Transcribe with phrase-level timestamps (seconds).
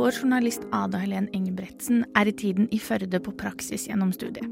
[0.00, 4.46] Vår journalist Ada Helen Engebretsen er i tiden i Førde på praksis gjennom studiet.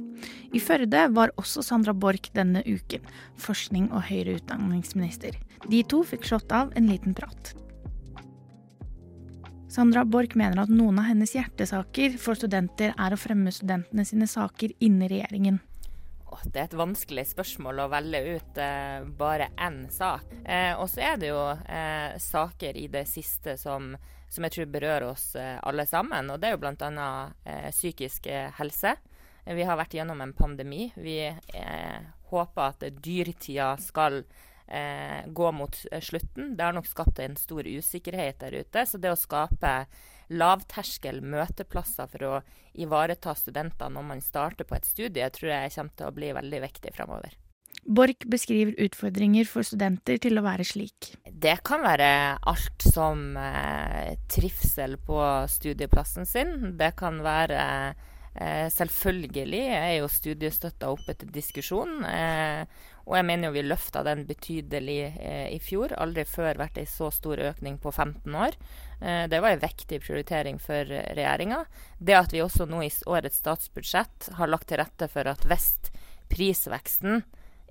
[0.53, 3.07] I Førde var også Sandra Borch denne uken,
[3.41, 5.39] forskning- og høyere utdanningsminister.
[5.73, 7.55] De to fikk slått av en liten prat.
[9.73, 14.29] Sandra Borch mener at noen av hennes hjertesaker for studenter er å fremme studentene sine
[14.29, 15.63] saker innen regjeringen.
[16.45, 20.29] Det er et vanskelig spørsmål å velge ut eh, bare én sak.
[20.45, 23.91] Eh, og så er det jo eh, saker i det siste som,
[24.31, 26.31] som jeg tror berører oss eh, alle sammen.
[26.31, 27.11] Og det er jo bl.a.
[27.45, 28.95] Eh, psykisk eh, helse.
[29.49, 30.91] Vi har vært gjennom en pandemi.
[31.01, 31.23] Vi
[32.29, 34.19] håper at dyrtida skal
[35.27, 36.51] gå mot slutten.
[36.57, 38.85] Det har nok skapt en stor usikkerhet der ute.
[38.85, 39.73] Så det å skape
[40.29, 42.35] lavterskel møteplasser for å
[42.79, 46.65] ivareta studenter når man starter på et studie, tror jeg kommer til å bli veldig
[46.69, 47.37] viktig framover.
[47.89, 51.15] Borch beskriver utfordringer for studenter til å være slik.
[51.25, 52.11] Det kan være
[52.51, 56.75] alt som eh, trivsel på studieplassen sin.
[56.77, 58.07] Det kan være eh,
[58.71, 62.05] Selvfølgelig er jo studiestøtta oppe til diskusjon.
[62.07, 62.63] Eh,
[63.09, 65.95] og jeg mener jo vi løfta den betydelig eh, i fjor.
[65.97, 68.59] Aldri før vært ei så stor økning på 15 år.
[69.01, 71.63] Eh, det var en viktig prioritering for regjeringa.
[71.99, 75.73] Det at vi også nå i årets statsbudsjett har lagt til rette for at hvis
[76.29, 77.23] prisveksten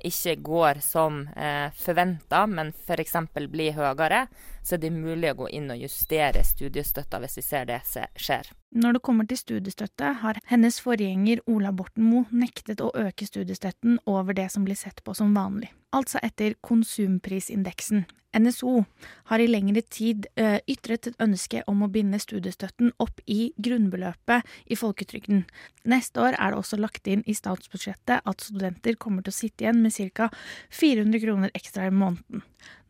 [0.06, 3.16] ikke går som eh, forventa, men f.eks.
[3.50, 4.28] blir høyere,
[4.64, 8.52] så er det mulig å gå inn og justere studiestøtta hvis vi ser det skjer.
[8.78, 13.98] Når det kommer til studiestøtte, har hennes forgjenger Ola Borten Moe nektet å øke studiestøtten
[14.06, 18.06] over det som blir sett på som vanlig, altså etter konsumprisindeksen,
[18.38, 18.84] NSO
[19.32, 24.46] har i lengre tid uh, ytret et ønske om å binde studiestøtten opp i grunnbeløpet
[24.70, 25.46] i folketrygden.
[25.88, 29.66] Neste år er det også lagt inn i statsbudsjettet at studenter kommer til å sitte
[29.66, 30.30] igjen med ca.
[30.70, 32.44] 400 kroner ekstra i måneden.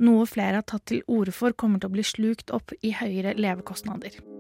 [0.04, 3.38] Noe flere har tatt til orde for kommer til å bli slukt opp i høyere
[3.38, 4.37] levekostnader.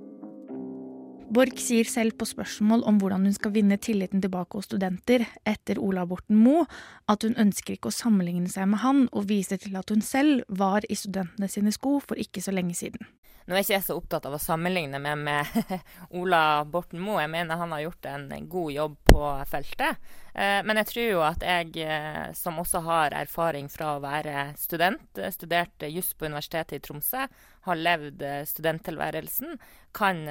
[1.28, 5.80] Borch sier selv på spørsmål om hvordan hun skal vinne tilliten tilbake hos studenter etter
[5.83, 6.64] Ola Borten Moe,
[7.11, 10.48] at hun ønsker ikke å sammenligne seg med han, og viser til at hun selv
[10.48, 13.04] var i studentene sine sko for ikke så lenge siden.
[13.47, 15.75] Nå er ikke jeg så opptatt av å sammenligne meg med
[16.19, 17.21] Ola Borten Moe.
[17.23, 20.02] Jeg mener han har gjort en god jobb på feltet.
[20.35, 24.49] Eh, men jeg tror jo at jeg, eh, som også har erfaring fra å være
[24.59, 27.23] student, eh, studert juss på Universitetet i Tromsø,
[27.69, 29.55] har levd studenttilværelsen,
[29.95, 30.21] kan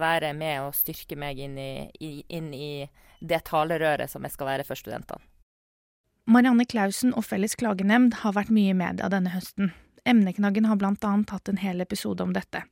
[0.00, 1.88] være med og styrke meg inn i,
[2.28, 2.88] inn i
[3.20, 5.22] det talerøret som jeg skal være for studentene.
[6.28, 9.72] Marianne Clausen og Felles klagenemnd har vært mye i media denne høsten.
[10.04, 12.62] Emneknaggen har blant annet hatt en hel episode om dette.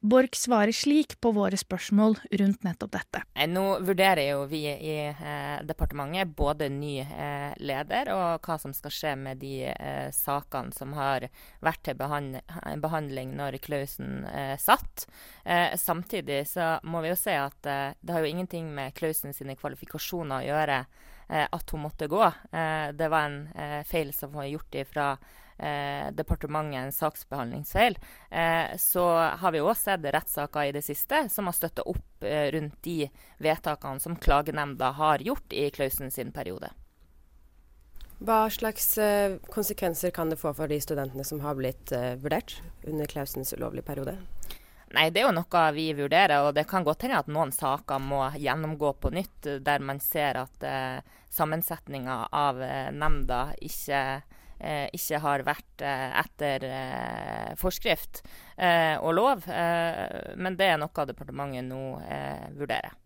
[0.00, 3.22] Borch svarer slik på våre spørsmål rundt nettopp dette.
[3.50, 8.94] Nå vurderer jo vi i eh, departementet både ny eh, leder og hva som skal
[8.94, 11.26] skje med de eh, sakene som har
[11.66, 12.38] vært til behand
[12.78, 15.08] behandling når Klausen eh, satt.
[15.42, 19.34] Eh, samtidig så må vi jo se at eh, det har jo ingenting med Klausen
[19.34, 20.80] sine kvalifikasjoner å gjøre
[21.28, 22.22] at hun måtte gå.
[22.96, 25.10] det var en feil som var gjort ifra
[25.58, 27.98] eh, departementet en saksbehandlingsfeil,
[28.30, 29.06] eh, så
[29.42, 33.08] har vi òg sett rettssaker i det siste som har støtta opp eh, rundt de
[33.38, 36.70] vedtakene som klagenemnda har gjort i Klausen sin periode.
[38.18, 42.56] Hva slags eh, konsekvenser kan det få for de studentene som har blitt eh, vurdert
[42.82, 44.16] under Klausens ulovlige periode?
[44.96, 48.00] Nei, Det er jo noe vi vurderer, og det kan godt hende at noen saker
[48.00, 50.98] må gjennomgå på nytt, der man ser at eh,
[51.30, 54.02] sammensetninga av eh, nemnda ikke
[54.58, 58.22] ikke har vært eh, etter eh, forskrift
[58.58, 59.44] og lov.
[59.46, 61.82] men det er noe departementet nå
[62.58, 62.96] vurderer.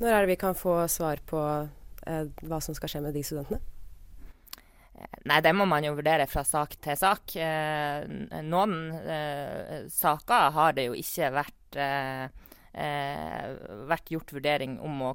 [0.00, 3.60] Når er det vi kan få svar på hva som skal skje med de studentene?
[5.30, 7.36] Nei, det må man jo vurdere fra sak til sak.
[8.42, 8.74] noen
[9.86, 11.78] saker har det jo ikke vært
[12.72, 13.52] eh,
[13.88, 15.12] vært gjort vurdering om å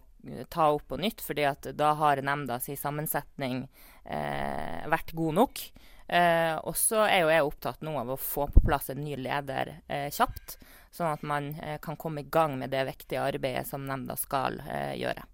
[0.49, 3.65] ta opp på nytt, fordi at da har nemnda si sammensetning
[4.05, 5.61] eh, vært god nok.
[6.07, 9.17] Eh, og så er jo jeg opptatt nå av å få på plass en ny
[9.19, 10.57] leder eh, kjapt,
[10.95, 14.61] sånn at man eh, kan komme i gang med det viktige arbeidet som nemnda skal
[14.63, 15.25] eh, gjøre.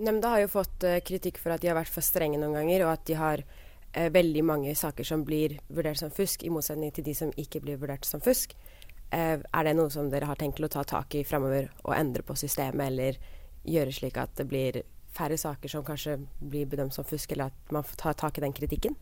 [0.00, 2.94] Nemnda har jo fått kritikk for at de har vært for strenge noen ganger, og
[2.94, 3.42] at de har
[3.90, 7.76] veldig mange saker som blir vurdert som fusk, i motsetning til de som ikke blir
[7.76, 8.54] vurdert som fusk.
[9.10, 12.22] Eh, er det noe som dere har tenkt å ta tak i framover og endre
[12.26, 13.18] på systemet, eller
[13.66, 14.82] gjøre slik at det blir
[15.14, 18.44] færre saker som kanskje blir bedømt som fusk, eller at man får ta tak i
[18.44, 18.96] den kritikken?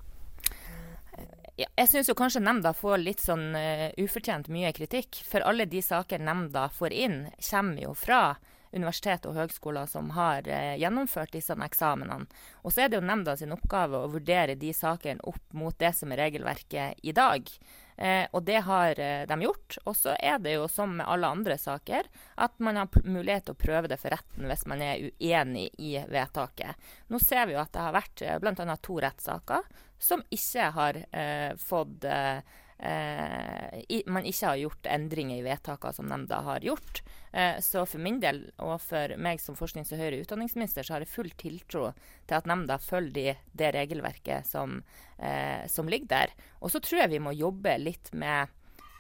[1.59, 5.19] Ja, jeg syns kanskje nemnda får litt sånn uh, ufortjent mye kritikk.
[5.27, 7.19] For alle de saker nemnda får inn,
[7.51, 8.23] kommer jo fra
[8.71, 12.29] universitet og høgskoler som har uh, gjennomført disse eksamenene.
[12.63, 15.91] Og så er det jo nemnda sin oppgave å vurdere de sakene opp mot det
[15.99, 17.51] som er regelverket i dag.
[17.99, 19.79] Eh, og det har eh, de gjort.
[19.85, 22.07] Og så er det jo som med alle andre saker,
[22.39, 25.97] at man har mulighet til å prøve det for retten hvis man er uenig i
[26.07, 26.89] vedtaket.
[27.11, 28.79] Nå ser vi jo at det har vært eh, bl.a.
[28.83, 29.67] to rettssaker
[29.99, 32.39] som ikke har eh, fått eh,
[32.79, 37.03] eh, i, man ikke har gjort endringer i vedtakene som nemnda har gjort.
[37.33, 41.05] Eh, så for min del, og for meg som forsknings- og høyere utdanningsminister, så har
[41.05, 41.91] jeg full tiltro
[42.27, 44.81] til at nemnda følger de, det regelverket som,
[45.19, 46.35] eh, som, ligger der.
[46.61, 48.49] Og så tror jeg vi må jobbe litt med,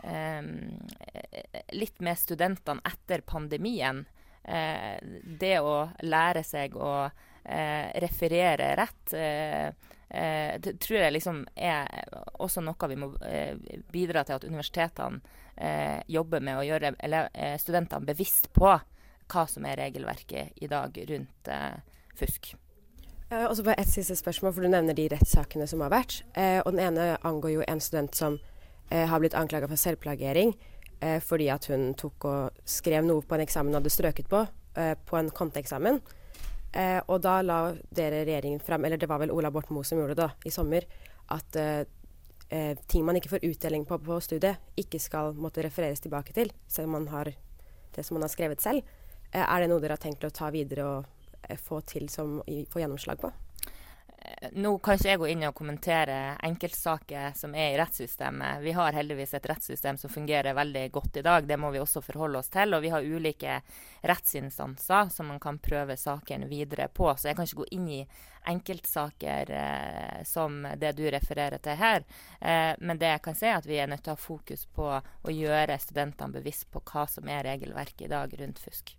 [0.03, 0.43] eh,
[1.73, 4.05] litt med studentene etter pandemien.
[4.43, 7.11] Eh, det å lære seg å
[7.45, 9.15] eh, referere rett
[10.11, 11.89] eh, tror jeg liksom er
[12.41, 13.57] også noe vi må eh,
[13.93, 15.21] bidra til at universitetene
[15.57, 18.73] eh, jobber med å gjøre eh, studentene bevisst på
[19.29, 21.77] hva som er regelverket i dag rundt eh,
[22.17, 22.55] fusk.
[23.31, 26.23] og så bare Et siste spørsmål, for du nevner de rettssakene som har vært.
[26.35, 28.39] Eh, og Den ene angår jo en student som
[28.89, 30.55] har blitt anklaga for selvplagering
[31.21, 34.41] fordi at hun tok og skrev noe på en eksamen hun hadde strøket på,
[34.73, 36.01] på en konteeksamen.
[36.73, 37.59] Eh, og da la
[37.95, 40.53] dere regjeringen fram, eller det var vel Ola Borten Moe som gjorde det da, i
[40.53, 40.85] sommer,
[41.33, 41.85] at eh,
[42.53, 46.53] eh, ting man ikke får utdeling på på studiet, ikke skal måtte refereres tilbake til,
[46.69, 47.33] selv om man har
[47.95, 48.85] det som man har skrevet selv.
[49.33, 52.41] Eh, er det noe dere har tenkt å ta videre og eh, få til som
[52.45, 53.33] få gjennomslag på?
[54.53, 56.17] Nå kan ikke jeg gå inn og kommentere
[56.47, 58.61] enkeltsaker som er i rettssystemet.
[58.63, 61.47] Vi har heldigvis et rettssystem som fungerer veldig godt i dag.
[61.49, 62.75] Det må vi også forholde oss til.
[62.75, 63.61] Og vi har ulike
[64.09, 67.11] rettsinstanser som man kan prøve saken videre på.
[67.17, 68.03] Så jeg kan ikke gå inn i
[68.49, 72.07] enkeltsaker eh, som det du refererer til her.
[72.41, 74.65] Eh, men det jeg kan si er at vi er nødt til å ha fokus
[74.75, 78.97] på å gjøre studentene bevisst på hva som er regelverket i dag rundt fusk.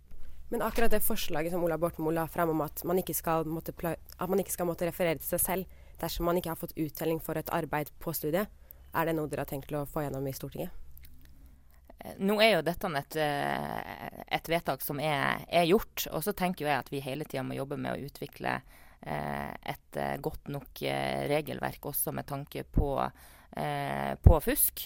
[0.50, 3.46] Men akkurat det forslaget som Ola Borten Moe la frem om at man, ikke skal
[3.46, 6.74] måtte, at man ikke skal måtte referere til seg selv dersom man ikke har fått
[6.80, 8.50] uttelling for et arbeid på studiet,
[8.90, 10.74] er det noe dere har tenkt å få gjennom i Stortinget?
[12.00, 16.08] Eh, nå er jo dette et, eh, et vedtak som er, er, gjort.
[16.10, 18.56] Og så tenker jeg at vi hele tida må jobbe med å utvikle
[19.02, 20.82] eh, et godt nok
[21.30, 22.92] regelverk også med tanke på,
[24.22, 24.84] på fusk.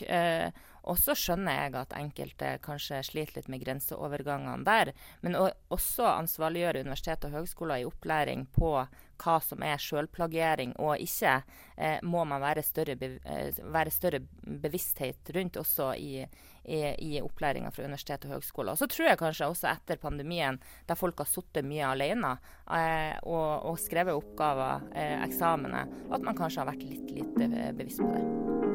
[0.91, 4.93] Og så skjønner jeg at enkelte kanskje sliter litt med grenseovergangene der.
[5.25, 5.39] Men
[5.73, 8.77] også ansvarliggjøre universitet og høgskoler i opplæring på
[9.25, 11.37] hva som er sjølplagiering og ikke,
[11.77, 16.27] eh, må man være større, be, eh, være større, bevissthet rundt også i,
[16.65, 18.75] i, i opplæringa fra universitet og høgskoler.
[18.75, 20.59] Og så tror jeg kanskje også etter pandemien,
[20.89, 26.37] der folk har sittet mye alene eh, og, og, skrevet oppgaver, eh, eksamener, at man
[26.37, 28.74] kanskje har vært litt lite bevisst på det.